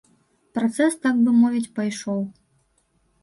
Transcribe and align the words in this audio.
Працэс 0.57 0.95
так 1.03 1.19
бы 1.27 1.35
мовіць 1.43 1.71
пайшоў. 1.79 2.19